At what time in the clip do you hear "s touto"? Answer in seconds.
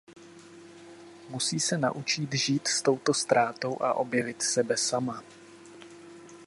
2.67-3.13